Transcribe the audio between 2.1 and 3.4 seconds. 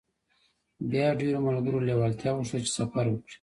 وښوده چې سفر وکړي.